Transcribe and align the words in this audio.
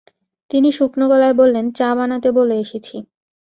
তিনি 0.51 0.69
শুকনো 0.71 1.05
গলায় 1.07 1.33
বললেন, 1.33 1.65
চা 1.71 1.89
বানাতে 1.95 2.29
বলে 2.31 2.55
এসেছি। 2.59 2.95